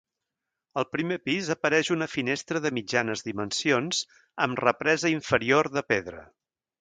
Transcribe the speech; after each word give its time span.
Al 0.81 0.85
primer 0.93 1.17
pis 1.27 1.49
apareix 1.55 1.91
una 1.97 2.07
finestra 2.13 2.61
de 2.65 2.71
mitjanes 2.77 3.23
dimensions 3.27 3.99
amb 4.47 4.63
represa 4.67 5.13
inferior 5.17 5.71
de 5.79 5.85
pedra. 5.95 6.25